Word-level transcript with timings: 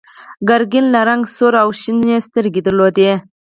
ګرګین 0.47 0.85
له 0.93 1.01
رنګه 1.07 1.31
سور 1.35 1.53
و 1.57 1.61
او 1.63 1.69
شنې 1.81 2.15
سترګې 2.27 2.59
یې 2.61 2.65
درلودې. 2.65 3.11